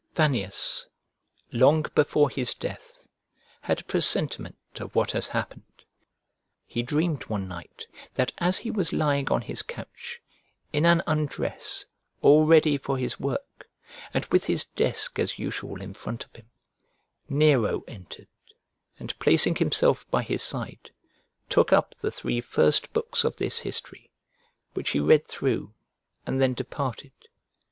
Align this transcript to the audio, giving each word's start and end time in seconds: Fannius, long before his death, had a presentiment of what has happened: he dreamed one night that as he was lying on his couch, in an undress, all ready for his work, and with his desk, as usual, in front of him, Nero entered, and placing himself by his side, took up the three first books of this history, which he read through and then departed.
Fannius, 0.15 0.87
long 1.51 1.85
before 1.93 2.31
his 2.31 2.55
death, 2.55 3.03
had 3.61 3.81
a 3.81 3.83
presentiment 3.83 4.57
of 4.77 4.95
what 4.95 5.11
has 5.11 5.27
happened: 5.27 5.83
he 6.65 6.81
dreamed 6.81 7.25
one 7.27 7.47
night 7.47 7.85
that 8.15 8.31
as 8.39 8.57
he 8.65 8.71
was 8.71 8.91
lying 8.91 9.29
on 9.29 9.43
his 9.43 9.61
couch, 9.61 10.19
in 10.73 10.87
an 10.87 11.03
undress, 11.05 11.85
all 12.23 12.47
ready 12.47 12.79
for 12.79 12.97
his 12.97 13.19
work, 13.19 13.67
and 14.11 14.25
with 14.31 14.45
his 14.45 14.63
desk, 14.63 15.19
as 15.19 15.37
usual, 15.37 15.83
in 15.83 15.93
front 15.93 16.25
of 16.25 16.35
him, 16.35 16.49
Nero 17.29 17.83
entered, 17.87 18.27
and 18.97 19.13
placing 19.19 19.57
himself 19.57 20.09
by 20.09 20.23
his 20.23 20.41
side, 20.41 20.89
took 21.47 21.71
up 21.71 21.93
the 22.01 22.09
three 22.09 22.41
first 22.41 22.91
books 22.91 23.23
of 23.23 23.35
this 23.35 23.59
history, 23.59 24.09
which 24.73 24.89
he 24.89 24.99
read 24.99 25.27
through 25.27 25.75
and 26.25 26.41
then 26.41 26.55
departed. 26.55 27.11